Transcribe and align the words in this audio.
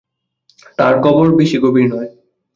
তার 0.79 0.95
কবর, 1.03 1.27
বেশী 1.35 1.57
গভীর 1.63 1.85
নয়। 1.93 2.09